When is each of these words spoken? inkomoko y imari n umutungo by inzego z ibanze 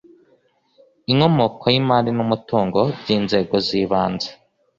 inkomoko 1.11 1.63
y 1.73 1.75
imari 1.81 2.11
n 2.17 2.19
umutungo 2.25 2.79
by 2.99 3.09
inzego 3.17 3.55
z 3.65 3.67
ibanze 3.81 4.29